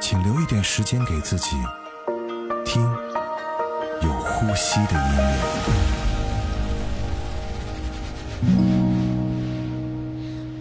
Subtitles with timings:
[0.00, 1.56] 请留一点时间给自己，
[2.64, 2.82] 听
[4.02, 5.34] 有呼吸的音乐。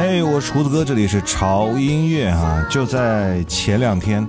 [0.00, 2.66] 嘿，我是胡子哥，这里是潮音乐哈。
[2.70, 4.26] 就在前两天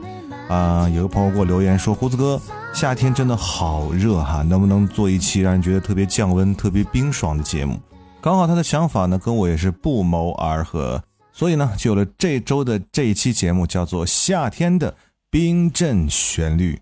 [0.49, 2.37] 啊、有个朋友给我留言说，胡子哥，
[2.73, 7.79] 夏天真的好热哈，能不能做一期让人觉得特别降温、特别冰爽的节目？
[8.19, 11.01] 刚好他的想法呢跟我也是不谋而合，
[11.31, 14.93] 所以呢就有了这周的这一期节目，叫做《夏天的
[15.29, 16.75] 冰镇旋律》。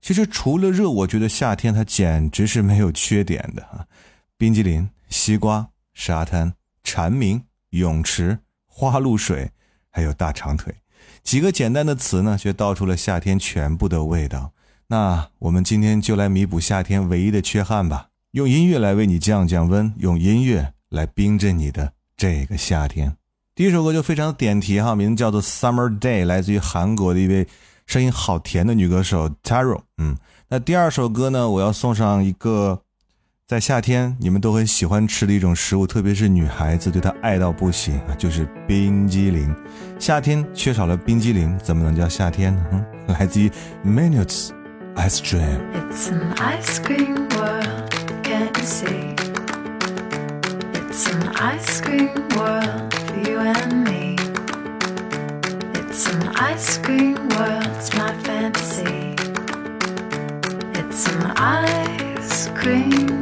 [0.00, 3.86] 其实除了热，我觉得夏天它简直是没有缺点的哈。
[4.36, 5.64] 冰激凌、西瓜、
[5.94, 7.40] 沙滩、蝉鸣、
[7.72, 9.50] 泳池、花露水，
[9.90, 10.74] 还有大长腿，
[11.22, 14.52] 几个简单的词呢，却道出了夏天全部的味道。
[14.88, 23.16] 那我们今天就来弥补夏天唯一的缺憾吧，用音乐来为你降降温，用音乐来冰镇你的这个夏天。
[23.54, 27.46] 第一首歌就非常点题哈，名字叫做《Summer Day》，来自于韩国的一位
[27.86, 29.82] 声音好甜的女歌手 Taro。
[29.98, 30.16] 嗯，
[30.48, 32.82] 那第二首歌呢，我要送上一个
[33.52, 39.54] 在夏天你们都很喜欢吃的一种食物特别是女孩子对它爱到不行啊就是冰激凌
[39.98, 43.52] 夏天缺少了冰激凌怎么能叫夏天呢嗯来自于
[43.84, 44.52] minutes
[44.96, 53.38] ice cream it's an ice cream world，can you see？it's an ice cream world for you
[53.38, 54.16] and me。
[55.74, 59.14] it's an ice cream world，it's my fantasy
[60.72, 63.21] it's an ice cream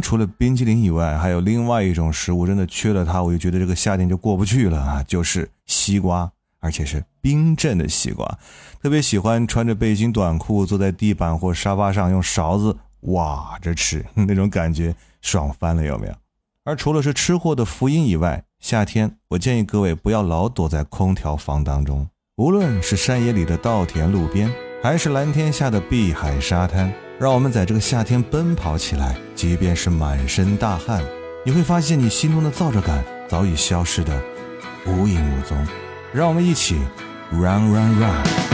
[0.00, 5.04] 除了冰淇淋以外，还有另外一种食物，真的缺了它，我就觉得这个夏天就过不去了啊！
[5.06, 8.38] 就是西瓜，而且是冰镇的西瓜。
[8.82, 16.14] 特别喜欢穿着背心短裤坐在地板或沙发上，用勺子挖着吃，那种感觉爽翻了，有没有？
[16.64, 24.50] 而除了是吃货的福音以外，夏天我建议各位不要老躲在空调房当中，无论是山野里的稻田路边，
[24.82, 26.92] 还是蓝天下的碧海沙滩。
[27.18, 31.02] 让我们在这个夏天奔跑起来，即便是满身大汗，
[31.44, 34.22] 你会发现你心中的燥热感早已消失的
[34.86, 35.56] 无影无踪。
[36.12, 36.78] 让我们一起
[37.32, 38.45] run run run。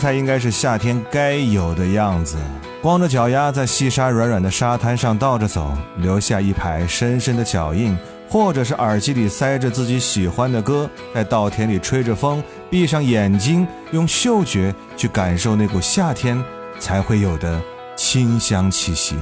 [0.00, 2.38] 才应该是夏天该有的样子。
[2.80, 7.94] 光着脚丫在细沙软软的沙滩上倒着走，留下一排深深的脚印，
[8.26, 16.42] 或者是耳机里塞着自己喜欢的歌，在稻田里吹着风，闭上眼睛，用嗅觉去感受那股夏天
[16.78, 17.60] 才会有的
[17.94, 19.14] 清香气息。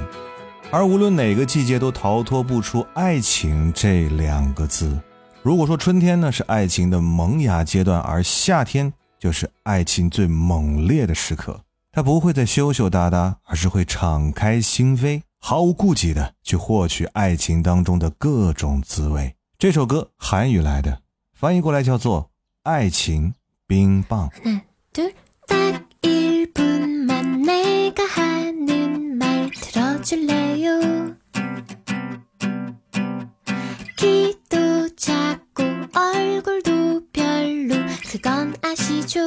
[0.71, 4.97] 而无论哪个季节，都逃脱不出爱情这两个字。
[5.43, 8.93] 如果说春天呢是爱情的萌芽阶段，而夏天。
[9.19, 11.61] 就是爱情最猛烈的时刻。
[11.93, 19.35] 他不会再羞羞答答而是会敞开心扉毫无顾忌的去获取爱情当中的各种滋味。
[19.59, 21.01] 这首歌韩语来的
[21.35, 22.31] 翻译过来叫做
[22.63, 23.35] 爱情
[23.67, 24.31] 冰棒。
[38.19, 39.21] 是讲爱是笑。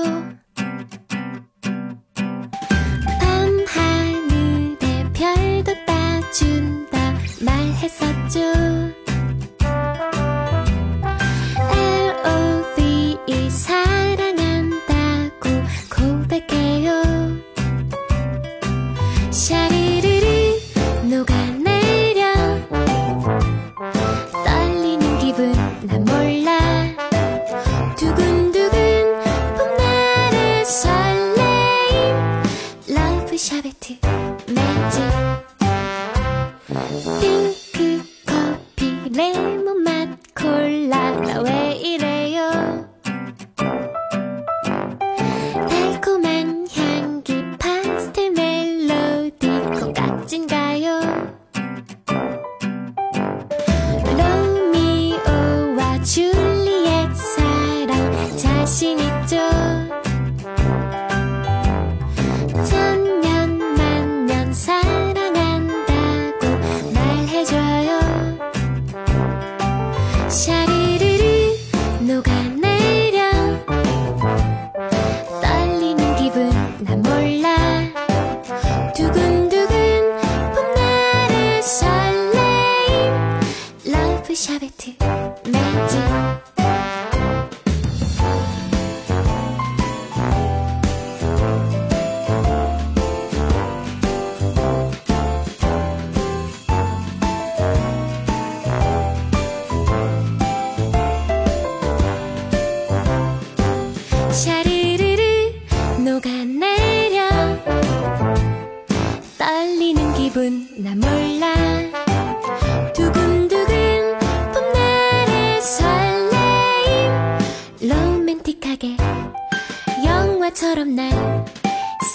[120.42, 121.12] 영화처럼 날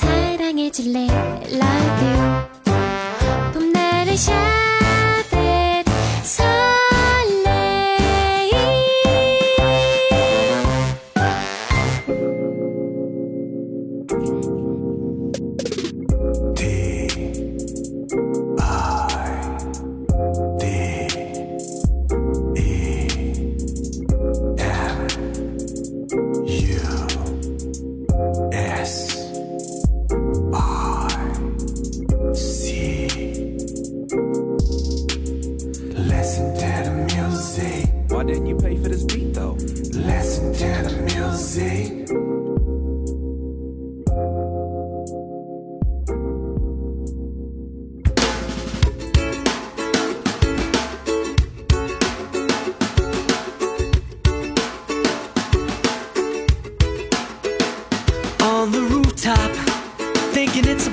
[0.00, 1.06] 사랑해줄래?
[1.52, 3.52] Love you.
[3.54, 4.65] 봄날의 샤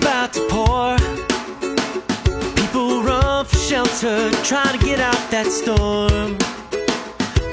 [0.04, 0.98] about to pour.
[2.56, 6.38] People run for shelter, trying to get out that storm.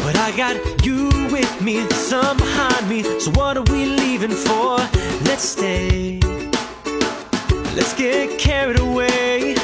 [0.04, 3.04] But I got you with me, some behind me.
[3.21, 4.78] So what are we leaving for?
[5.28, 6.19] Let's stay.
[7.76, 9.60] Let's get carried away.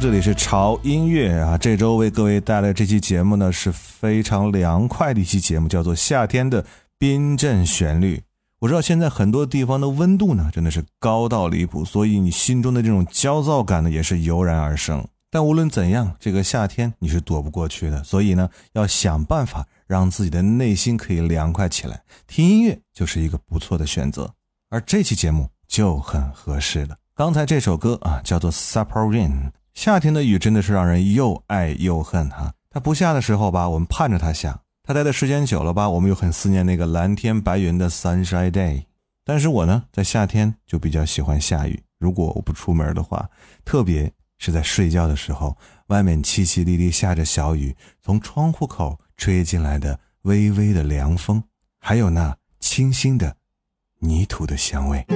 [0.00, 1.58] 这里是潮音乐啊。
[1.58, 6.64] 这周为各位带来这期节目呢是非常凉快的一期节目，叫做《夏天的
[6.98, 8.16] 冰镇旋律》。
[8.60, 15.06] 我知道现在很多地方的温度呢真的是高到离谱，所以你心中的这种焦躁感呢也是油然而生。
[15.30, 22.00] 但无论怎样，这个夏天你是躲不过去的，所以呢要想办法让自己的内心可以凉快起来。
[22.26, 24.32] 听音乐就是一个不错的选择，
[24.70, 26.96] 而这期节目就很合适了。
[27.14, 29.28] 刚才这首歌啊，叫做《Supper Rain》。
[29.74, 32.52] 夏天的雨真的是让人又爱又恨哈。
[32.70, 38.84] 它不下的时候吧，我们盼着它下；它待的时间久了吧，我们又很思念那个蓝天白云的 Sunshine Day。
[39.24, 41.82] 但是我呢，在夏天就比较喜欢下雨。
[41.98, 43.28] 如果我不出门的话，
[43.64, 45.56] 特别是在睡觉的时候，
[45.88, 51.42] 外面淅淅沥沥下着小雨，从窗户口吹进来的微微的凉风，
[51.78, 53.36] 还有那清新的
[54.00, 55.06] 泥土的香味。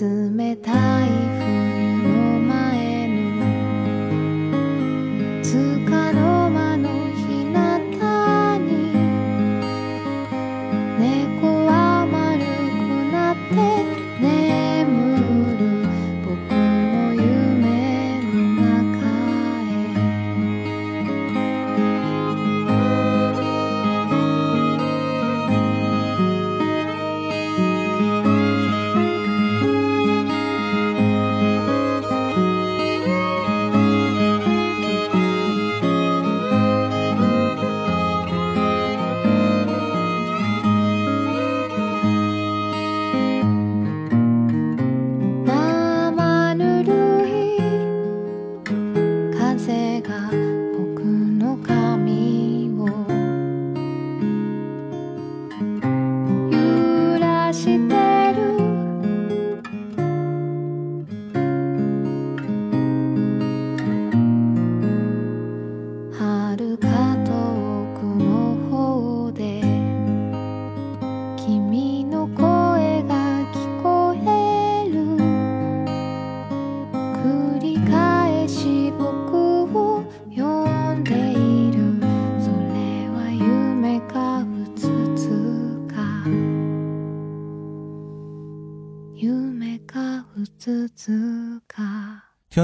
[0.00, 1.73] 冷たい冬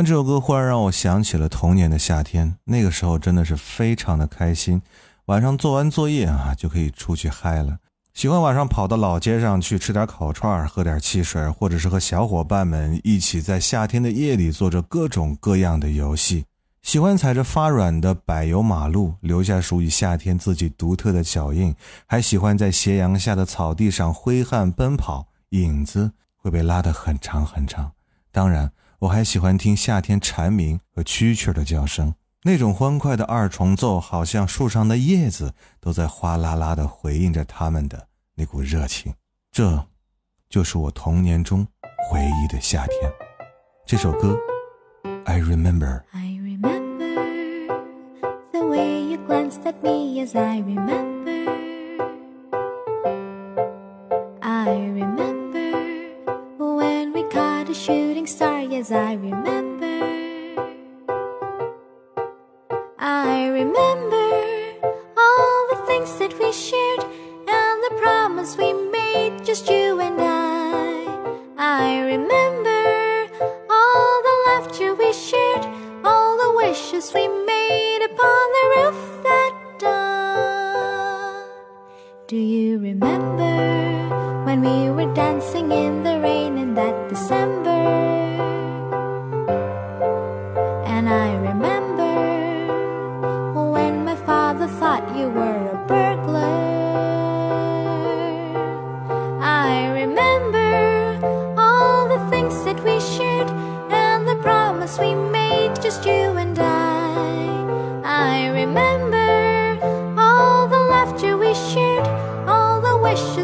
[0.05, 2.57] 这首歌，忽然让我想起了童年的夏天。
[2.65, 4.81] 那个时候真的是非常的开心，
[5.27, 7.79] 晚上做完作业啊，就可以出去嗨了。
[8.13, 16.45] 喜欢晚上跑到老街上去吃点烤串，喝点汽水，或者是和小伙伴们一起在夏天的夜里做着各种各样的游戏。
[16.83, 21.75] 喜欢踩着发软的柏油马路，留下属于夏天自己独特的脚印。
[22.07, 27.93] 还喜欢在斜阳下的草地上挥汗奔跑，影子会被拉得很长很长。
[28.33, 39.15] 当然，我还喜欢听夏天蝉鸣和蛐蛐的叫声，那种欢快的二重奏，好像树上的叶子都在哗啦啦地回应着他们的那股热情。
[39.51, 39.87] 这，
[40.51, 41.67] 就是我童年中
[42.11, 43.11] 回忆的夏天。
[43.87, 44.37] 这首歌
[45.25, 46.03] ，I remember。
[46.13, 47.09] I remember
[48.53, 51.20] the way you glanced at me as I remember.
[77.01, 81.45] promise we made upon the roof that dawn.
[82.29, 88.60] Do you remember when we were dancing in the rain in that December?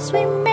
[0.06, 0.45] swim.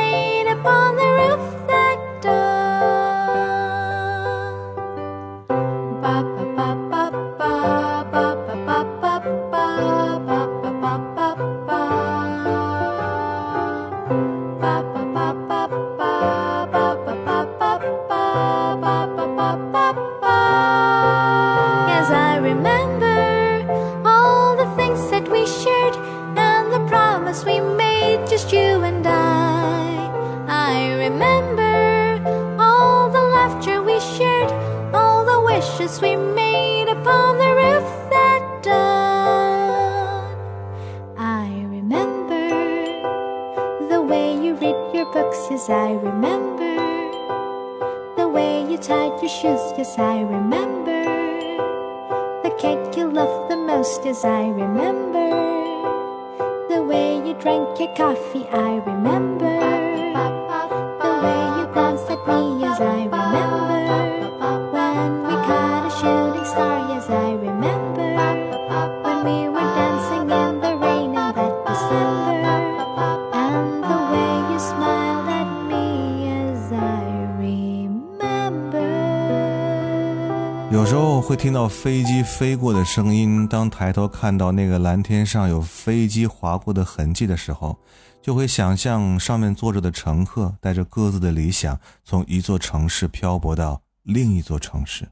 [81.23, 87.79] 会听到飞机飞过的声音，当抬头看到那个蓝天上有飞机划过的痕迹的时候，
[88.21, 95.07] 就会想象上面坐着的乘客带着各自的理想，从一座城市漂泊到另一座城市。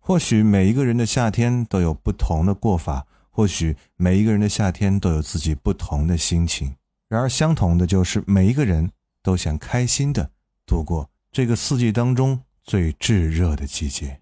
[0.00, 6.74] 或许每一个人的夏天都有不同的过法，或许每一个人的夏天都有自己不同的心情。
[7.08, 8.90] 然而，相同的就是每一个人
[9.22, 10.28] 都想开心的
[10.66, 14.21] 度过这个四季当中最炙热的季节。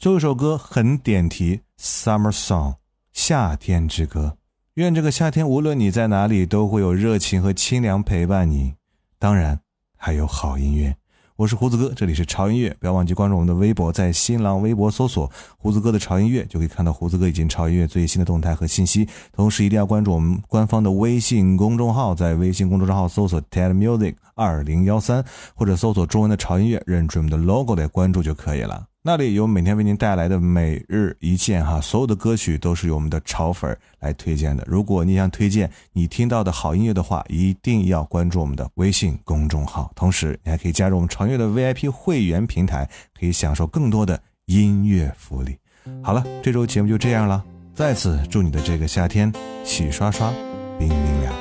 [0.00, 2.72] 这首歌很点题，《Summer Song》
[3.12, 4.38] 夏天之歌。
[4.76, 8.72] 愿这个夏天，无论你在哪里，都会有热情和清凉陪伴你。
[9.18, 9.60] 当然，
[9.98, 10.96] 还有好音乐。
[11.36, 19.06] 我是胡子哥，这里是潮音乐，不要忘记关注我们的微博，在新浪微博搜索“胡子哥的潮音乐”，就可以看到胡子哥以及潮音乐最新的动态和信息。
[19.34, 25.22] 同时，一定要关注我们官方的微信公众号，在微信公众号搜索 “TED Music 二零幺三”
[25.54, 28.86] 或者搜索中文的潮音乐，认准我们的 logo 来关注就可以了。
[29.02, 34.62] 那里有每天为您带来的每日一见哈，所有的歌曲都是由我们的潮粉来推荐的。
[34.66, 39.90] 如果你想推荐你听到的好音乐的话，一定要关注我们的微信公众号。
[39.96, 42.86] 同时，你还可以加入我们潮音乐的 VIP 会员平台，
[43.18, 45.56] 可以享受更多的音乐福利。
[46.02, 47.42] 好了，这周节目就这样了。
[47.74, 49.32] 再次祝你的这个夏天
[49.64, 50.30] 洗刷刷，
[50.78, 51.32] 冰冰凉。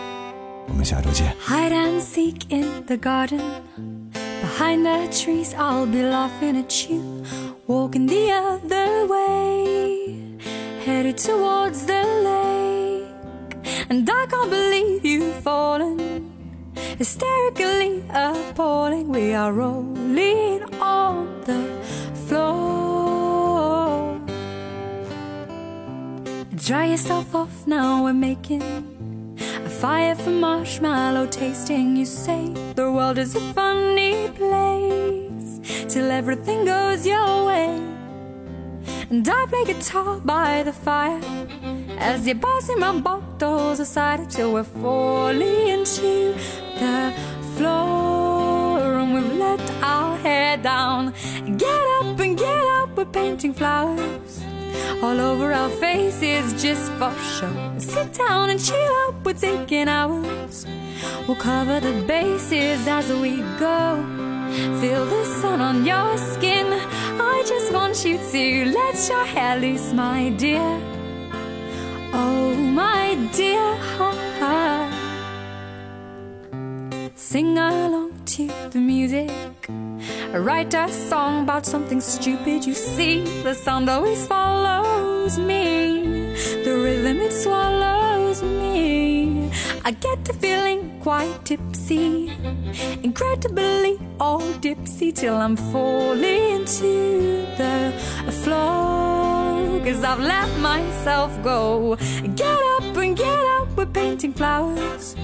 [0.69, 1.35] 我们下周见。
[1.45, 3.41] Hide and seek in the garden.
[4.41, 7.01] Behind the trees, I'll be laughing at you.
[7.69, 10.35] Walking the other way,
[10.83, 13.53] headed towards the lake.
[13.91, 16.33] And I can't believe you've fallen.
[16.97, 21.61] Hysterically appalling, we are rolling on the
[22.25, 24.19] floor.
[26.55, 28.63] Dry yourself off now, we're making
[29.63, 31.97] a fire for marshmallow tasting.
[31.97, 35.08] You say the world is a funny place
[35.89, 37.81] till everything goes your way.
[39.09, 41.19] And I play guitar by the fire
[41.97, 46.35] as you're passing my bottles aside till we're falling into
[46.79, 47.13] the
[47.55, 51.13] floor and we've let our hair down.
[51.57, 54.43] Get up and get up, we're painting flowers
[55.01, 57.73] all over our faces just for show.
[57.79, 60.67] Sit down and chill out, we're taking hours.
[61.27, 64.18] We'll cover the bases as we go.
[64.81, 66.67] Feel the sun on your skin.
[67.19, 70.69] I just want you to let your hair loose, my dear.
[72.13, 73.69] Oh, my dear.
[77.15, 79.29] Sing along to the music.
[80.33, 83.23] Write a song about something stupid you see.
[83.43, 86.33] The sound always follows me.
[86.63, 89.51] The rhythm it swallows me.
[89.85, 90.58] I get the feeling
[91.01, 92.29] quite tipsy.
[93.03, 97.93] Incredibly all dipsy till I'm falling to the
[98.43, 99.79] floor.
[99.83, 101.95] Cause I've let myself go.
[102.35, 105.15] Get up and get up, we're painting flowers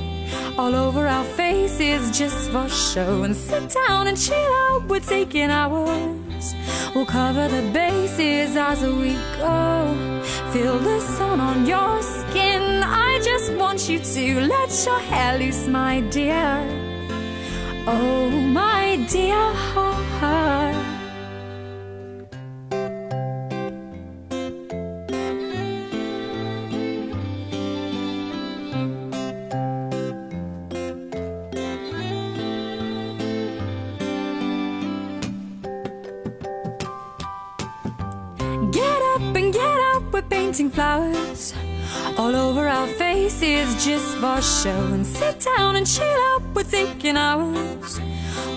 [0.57, 3.23] all over our faces just for show.
[3.23, 6.55] And sit down and chill out, we're taking hours.
[6.93, 10.21] We'll cover the bases as we go.
[10.51, 12.44] Feel the sun on your skin.
[13.25, 16.61] Just want you to let your hair loose, my dear.
[17.87, 20.75] Oh, my dear heart.
[38.71, 41.55] Get up and get up, we're painting flowers
[42.17, 44.93] all over our faces just for show.
[44.93, 46.63] And sit down and chill out, we're
[47.17, 47.99] hours.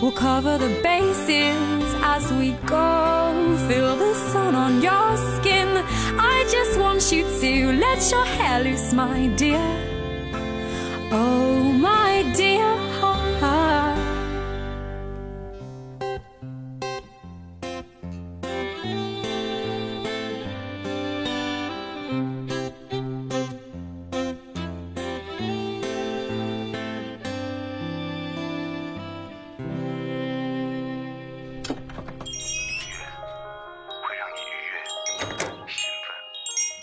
[0.01, 3.57] We'll cover the bases as we go.
[3.69, 5.69] Feel the sun on your skin.
[6.19, 9.88] I just want you to let your hair loose, my dear.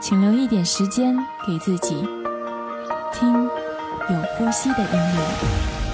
[0.00, 2.06] 请留一点时间给自己，
[3.12, 5.87] 听有呼吸的音乐。